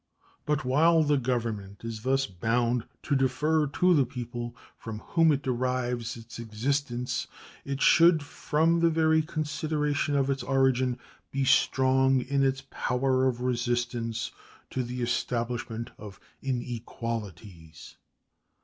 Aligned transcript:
But 0.47 0.65
while 0.65 1.03
the 1.03 1.15
Government 1.19 1.85
is 1.85 2.01
thus 2.01 2.25
bound 2.25 2.85
to 3.03 3.15
defer 3.15 3.67
to 3.67 3.93
the 3.93 4.03
people, 4.03 4.55
from 4.75 4.97
whom 4.97 5.31
it 5.31 5.43
derives 5.43 6.17
its 6.17 6.39
existence, 6.39 7.27
it 7.65 7.83
should, 7.83 8.23
from 8.23 8.79
the 8.79 8.89
very 8.89 9.21
consideration 9.21 10.15
of 10.15 10.31
its 10.31 10.41
origin, 10.41 10.97
be 11.29 11.45
strong 11.45 12.21
in 12.21 12.41
its 12.43 12.63
power 12.71 13.27
of 13.27 13.41
resistance 13.41 14.31
to 14.71 14.81
the 14.81 15.03
establishment 15.03 15.91
of 15.99 16.19
inequalities. 16.41 17.97